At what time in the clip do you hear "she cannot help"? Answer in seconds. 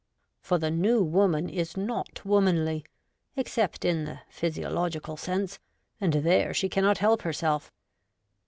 6.55-7.21